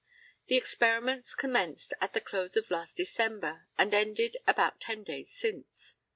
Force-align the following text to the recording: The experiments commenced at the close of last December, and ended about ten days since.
The 0.47 0.55
experiments 0.57 1.35
commenced 1.35 1.93
at 2.01 2.13
the 2.13 2.21
close 2.21 2.55
of 2.57 2.71
last 2.71 2.97
December, 2.97 3.67
and 3.77 3.93
ended 3.93 4.35
about 4.47 4.81
ten 4.81 5.03
days 5.03 5.29
since. 5.35 5.93